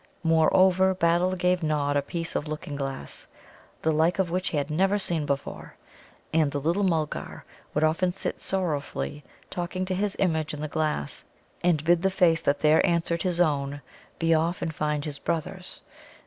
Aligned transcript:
Moreover, 0.23 0.95
Battle 0.95 1.35
gave 1.35 1.61
Nod 1.61 1.95
a 1.95 2.01
piece 2.01 2.33
of 2.35 2.47
looking 2.47 2.75
glass, 2.75 3.27
the 3.83 3.91
like 3.91 4.17
of 4.17 4.31
which 4.31 4.47
he 4.47 4.57
had 4.57 4.71
never 4.71 4.97
seen 4.97 5.27
before. 5.27 5.75
And 6.33 6.49
the 6.49 6.59
little 6.59 6.81
Mulgar 6.81 7.43
would 7.75 7.83
often 7.83 8.11
sit 8.11 8.41
sorrowfully 8.41 9.23
talking 9.51 9.85
to 9.85 9.93
his 9.93 10.15
image 10.17 10.55
in 10.55 10.59
the 10.61 10.67
glass, 10.67 11.23
and 11.63 11.83
bid 11.83 12.01
the 12.01 12.09
face 12.09 12.41
that 12.41 12.57
there 12.61 12.83
answered 12.83 13.21
his 13.21 13.39
own 13.39 13.79
be 14.17 14.33
off 14.33 14.63
and 14.63 14.73
find 14.73 15.05
his 15.05 15.19
brothers. 15.19 15.81